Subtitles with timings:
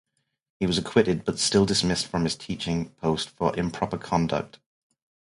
[0.59, 4.57] He was acquitted, but still dismissed from his teaching post for "improper conduct".